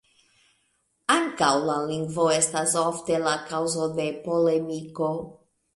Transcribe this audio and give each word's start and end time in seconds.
Ankaŭ 1.15 1.51
la 1.71 1.75
lingvo 1.91 2.27
estas 2.39 2.75
ofte 2.85 3.23
la 3.29 3.39
kaŭzo 3.53 3.95
de 4.01 4.13
polemiko. 4.27 5.15